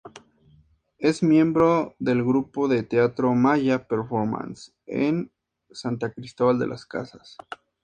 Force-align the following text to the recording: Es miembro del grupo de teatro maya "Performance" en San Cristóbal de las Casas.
Es 0.97 1.21
miembro 1.21 1.93
del 1.99 2.23
grupo 2.23 2.67
de 2.67 2.81
teatro 2.81 3.35
maya 3.35 3.87
"Performance" 3.87 4.71
en 4.87 5.31
San 5.69 5.97
Cristóbal 5.97 6.57
de 6.57 6.65
las 6.65 6.87
Casas. 6.87 7.37